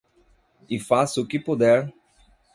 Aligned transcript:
E 0.67 0.79
faça 0.79 1.21
o 1.21 1.27
que 1.27 1.39
puder 1.39 1.93